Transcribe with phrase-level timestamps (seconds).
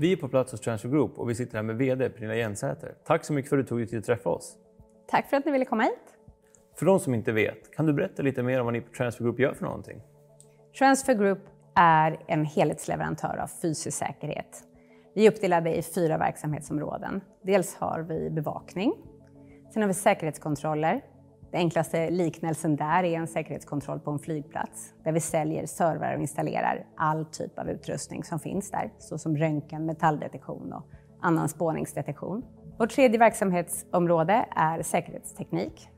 [0.00, 2.94] Vi är på plats hos Transfer Group och vi sitter här med VD Pernilla Jensäter.
[3.04, 4.56] Tack så mycket för att du tog dig tid att träffa oss.
[5.08, 6.16] Tack för att ni ville komma hit.
[6.78, 9.24] För de som inte vet, kan du berätta lite mer om vad ni på Transfer
[9.24, 10.02] Group gör för någonting?
[10.78, 11.38] Transfer Group
[11.74, 14.64] är en helhetsleverantör av fysisk säkerhet.
[15.14, 17.20] Vi är uppdelade i fyra verksamhetsområden.
[17.42, 18.92] Dels har vi bevakning,
[19.72, 21.00] sen har vi säkerhetskontroller.
[21.50, 26.20] Den enklaste liknelsen där är en säkerhetskontroll på en flygplats där vi säljer servrar och
[26.20, 30.86] installerar all typ av utrustning som finns där, såsom röntgen, metalldetektion och
[31.20, 32.44] annan spårningsdetektion.
[32.78, 35.88] Vårt tredje verksamhetsområde är säkerhetsteknik.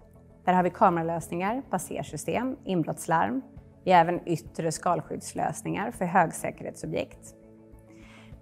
[0.44, 3.42] Där har vi kameralösningar, passersystem, inbrottslarm.
[3.84, 7.34] Vi har även yttre skalskyddslösningar för högsäkerhetsobjekt.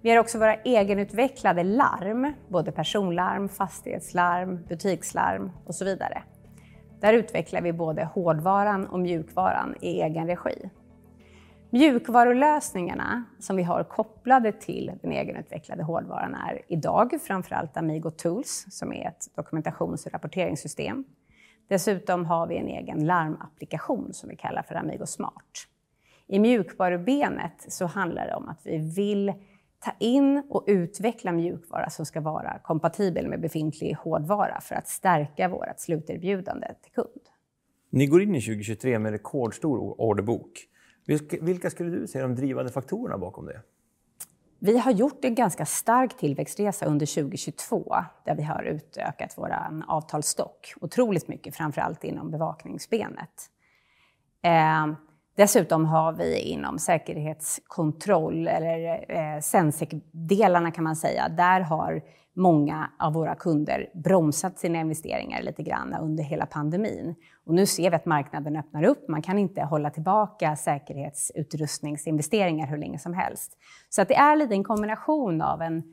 [0.01, 6.23] Vi har också våra egenutvecklade larm, både personlarm, fastighetslarm, butikslarm och så vidare.
[7.01, 10.69] Där utvecklar vi både hårdvaran och mjukvaran i egen regi.
[11.69, 18.93] Mjukvarulösningarna som vi har kopplade till den egenutvecklade hårdvaran är idag framförallt Amigo Tools som
[18.93, 21.03] är ett dokumentations och rapporteringssystem.
[21.67, 25.67] Dessutom har vi en egen larmapplikation som vi kallar för Amigo Smart.
[26.27, 29.33] I mjukvarubenet så handlar det om att vi vill
[29.81, 35.47] ta in och utveckla mjukvara som ska vara kompatibel med befintlig hårdvara för att stärka
[35.47, 37.21] vårt sluterbjudande till kund.
[37.89, 40.67] Ni går in i 2023 med rekordstor orderbok.
[41.41, 43.61] Vilka skulle du säga är de drivande faktorerna bakom det?
[44.59, 47.95] Vi har gjort en ganska stark tillväxtresa under 2022
[48.25, 49.55] där vi har utökat vår
[49.87, 53.49] avtalsstock otroligt mycket, framför allt inom bevakningsbenet.
[55.35, 62.01] Dessutom har vi inom säkerhetskontroll, eller eh, Sensec-delarna kan man säga, där har
[62.33, 67.15] många av våra kunder bromsat sina investeringar lite grann under hela pandemin.
[67.45, 69.07] Och nu ser vi att marknaden öppnar upp.
[69.07, 73.57] Man kan inte hålla tillbaka säkerhetsutrustningsinvesteringar hur länge som helst.
[73.89, 75.83] Så att det är lite en kombination av en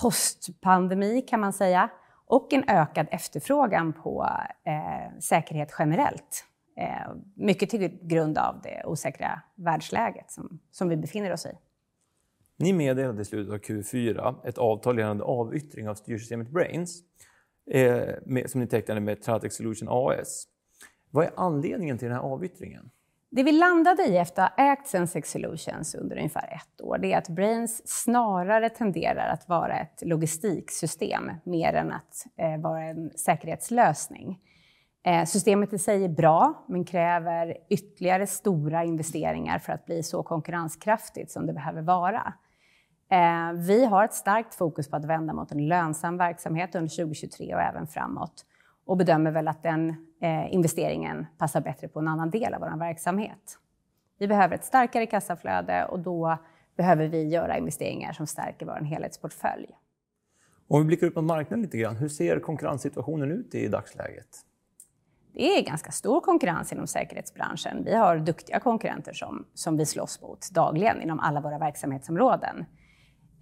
[0.00, 1.88] postpandemi kan man säga
[2.26, 4.28] och en ökad efterfrågan på
[4.64, 6.47] eh, säkerhet generellt.
[6.78, 11.52] Eh, mycket till grund av det osäkra världsläget som, som vi befinner oss i.
[12.56, 17.02] Ni meddelade i slutet av Q4 ett avtal gällande avyttring av styrsystemet Brains
[17.70, 20.44] eh, med, som ni tecknade med Tratec Solution AS.
[21.10, 22.90] Vad är anledningen till den här avyttringen?
[23.30, 27.12] Det vi landade i efter att ha ägt Sensex Solutions under ungefär ett år, det
[27.12, 33.10] är att Brains snarare tenderar att vara ett logistiksystem mer än att eh, vara en
[33.10, 34.38] säkerhetslösning.
[35.08, 40.22] Eh, systemet i sig är bra, men kräver ytterligare stora investeringar för att bli så
[40.22, 42.32] konkurrenskraftigt som det behöver vara.
[43.10, 47.54] Eh, vi har ett starkt fokus på att vända mot en lönsam verksamhet under 2023
[47.54, 48.46] och även framåt
[48.86, 49.88] och bedömer väl att den
[50.20, 53.58] eh, investeringen passar bättre på en annan del av vår verksamhet.
[54.18, 56.38] Vi behöver ett starkare kassaflöde och då
[56.76, 59.68] behöver vi göra investeringar som stärker vår helhetsportfölj.
[60.68, 64.44] Om vi blickar ut mot marknaden lite grann, hur ser konkurrenssituationen ut i dagsläget?
[65.38, 67.84] Det är ganska stor konkurrens inom säkerhetsbranschen.
[67.84, 72.64] Vi har duktiga konkurrenter som, som vi slåss mot dagligen inom alla våra verksamhetsområden.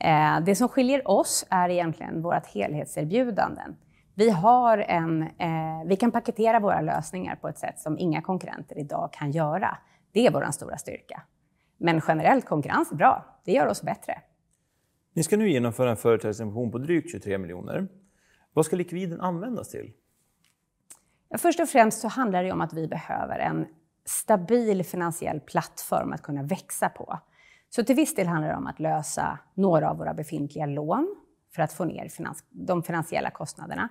[0.00, 3.76] Eh, det som skiljer oss är egentligen vårt helhetserbjudanden.
[4.14, 8.78] Vi, har en, eh, vi kan paketera våra lösningar på ett sätt som inga konkurrenter
[8.78, 9.78] idag kan göra.
[10.12, 11.22] Det är vår stora styrka.
[11.78, 13.40] Men generellt konkurrens är bra.
[13.44, 14.14] Det gör oss bättre.
[15.14, 17.88] Ni ska nu genomföra en företagsemission på drygt 23 miljoner.
[18.52, 19.92] Vad ska likviden användas till?
[21.38, 23.66] Först och främst så handlar det om att vi behöver en
[24.04, 27.18] stabil finansiell plattform att kunna växa på.
[27.68, 31.16] Så till viss del handlar det om att lösa några av våra befintliga lån
[31.54, 33.88] för att få ner finans de finansiella kostnaderna.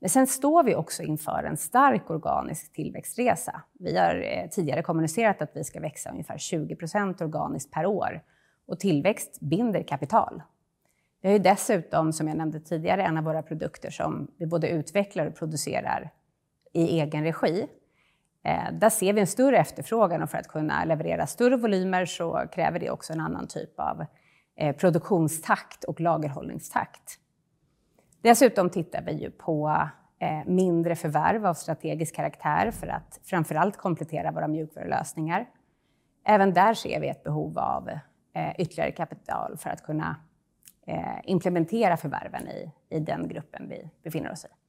[0.00, 3.62] Men sen står vi också inför en stark organisk tillväxtresa.
[3.78, 8.22] Vi har eh, tidigare kommunicerat att vi ska växa ungefär 20 procent organiskt per år
[8.66, 10.42] och tillväxt binder kapital.
[11.22, 14.68] Vi har ju dessutom, som jag nämnde tidigare, en av våra produkter som vi både
[14.68, 16.10] utvecklar och producerar
[16.72, 17.68] i egen regi.
[18.44, 22.46] Eh, där ser vi en större efterfrågan och för att kunna leverera större volymer så
[22.52, 24.04] kräver det också en annan typ av
[24.56, 27.18] eh, produktionstakt och lagerhållningstakt.
[28.22, 34.32] Dessutom tittar vi ju på eh, mindre förvärv av strategisk karaktär för att framförallt komplettera
[34.32, 35.48] våra mjukvarulösningar.
[36.24, 37.90] Även där ser vi ett behov av
[38.58, 40.16] ytterligare kapital för att kunna
[41.24, 44.59] implementera förvärven i, i den gruppen vi befinner oss i.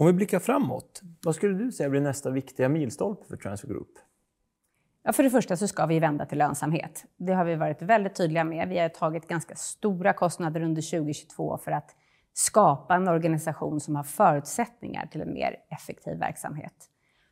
[0.00, 3.90] Om vi blickar framåt, vad skulle du säga blir nästa viktiga milstolpe för Transfer Group?
[5.02, 7.04] Ja, för det första så ska vi vända till lönsamhet.
[7.16, 8.68] Det har vi varit väldigt tydliga med.
[8.68, 11.96] Vi har tagit ganska stora kostnader under 2022 för att
[12.32, 16.90] skapa en organisation som har förutsättningar till en mer effektiv verksamhet.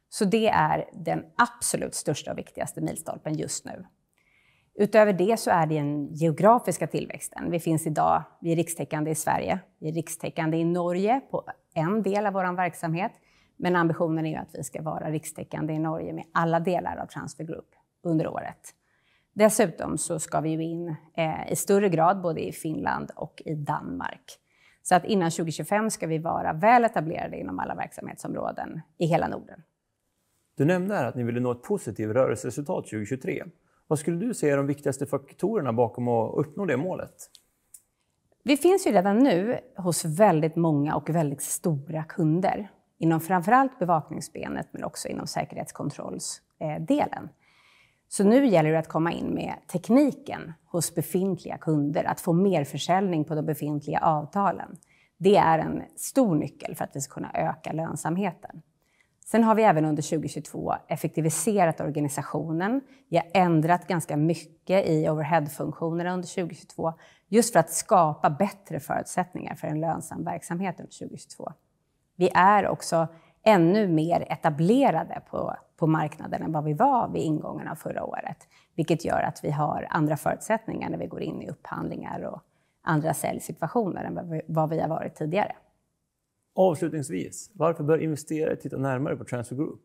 [0.08, 3.84] Så det är den absolut största och viktigaste milstolpen just nu.
[4.80, 7.50] Utöver det så är det den geografiska tillväxten.
[7.50, 11.44] Vi finns idag, vi är rikstäckande i Sverige, vi är rikstäckande i Norge på
[11.74, 13.12] en del av vår verksamhet.
[13.56, 17.06] Men ambitionen är ju att vi ska vara rikstäckande i Norge med alla delar av
[17.06, 17.68] Transfer Group
[18.02, 18.74] under året.
[19.32, 23.54] Dessutom så ska vi ju in eh, i större grad både i Finland och i
[23.54, 24.38] Danmark.
[24.82, 29.62] Så att innan 2025 ska vi vara väl etablerade inom alla verksamhetsområden i hela Norden.
[30.56, 33.44] Du nämnde här att ni ville nå ett positivt rörelseresultat 2023.
[33.88, 37.30] Vad skulle du säga är de viktigaste faktorerna bakom att uppnå det målet?
[38.42, 44.68] Vi finns ju redan nu hos väldigt många och väldigt stora kunder inom framförallt bevakningsbenet
[44.72, 47.28] men också inom säkerhetskontrollsdelen.
[48.08, 52.64] Så nu gäller det att komma in med tekniken hos befintliga kunder, att få mer
[52.64, 54.76] försäljning på de befintliga avtalen.
[55.16, 58.62] Det är en stor nyckel för att vi ska kunna öka lönsamheten.
[59.30, 62.80] Sen har vi även under 2022 effektiviserat organisationen.
[63.08, 66.92] Vi har ändrat ganska mycket i overheadfunktionerna under 2022
[67.28, 71.52] just för att skapa bättre förutsättningar för en lönsam verksamhet under 2022.
[72.16, 73.08] Vi är också
[73.42, 78.48] ännu mer etablerade på, på marknaden än vad vi var vid ingången av förra året.
[78.74, 82.42] Vilket gör att vi har andra förutsättningar när vi går in i upphandlingar och
[82.82, 85.56] andra säljsituationer än vad vi, vad vi har varit tidigare.
[86.60, 89.82] Avslutningsvis, varför bör investerare titta närmare på Transfer Group?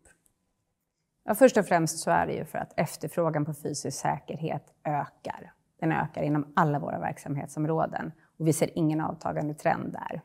[1.23, 5.53] Ja, först och främst så är det ju för att efterfrågan på fysisk säkerhet ökar.
[5.79, 10.21] Den ökar inom alla våra verksamhetsområden och vi ser ingen avtagande trend där.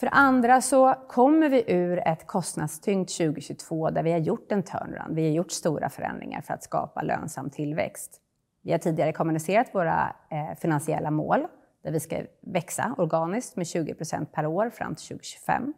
[0.00, 4.62] För det andra så kommer vi ur ett kostnadstyngt 2022 där vi har gjort en
[4.62, 5.14] turnaround.
[5.14, 8.20] Vi har gjort stora förändringar för att skapa lönsam tillväxt.
[8.62, 11.46] Vi har tidigare kommunicerat våra eh, finansiella mål
[11.88, 15.74] där vi ska växa organiskt med 20 procent per år fram till 2025.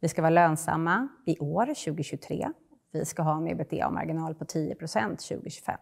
[0.00, 2.50] Vi ska vara lönsamma i år, 2023.
[2.92, 5.78] Vi ska ha en ebitda-marginal på 10 procent 2025.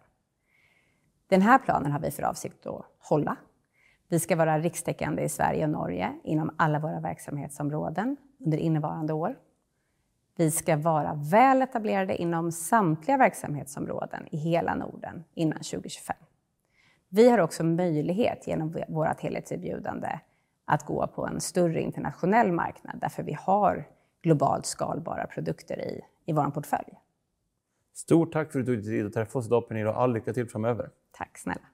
[1.29, 3.37] Den här planen har vi för avsikt att hålla
[4.13, 9.39] vi ska vara rikstäckande i Sverige och Norge inom alla våra verksamhetsområden under innevarande år.
[10.37, 16.17] Vi ska vara väl etablerade inom samtliga verksamhetsområden i hela Norden innan 2025.
[17.15, 20.09] Vi har också möjlighet genom vårt helhetserbjudande
[20.65, 23.89] att gå på en större internationell marknad därför vi har
[24.23, 27.01] globalt skalbara produkter i, i vår portfölj.
[27.95, 30.13] Stort tack för att du tog dig tid att träffa oss idag Pernilla och all
[30.13, 30.91] lycka till framöver.
[31.13, 31.67] Tack snälla.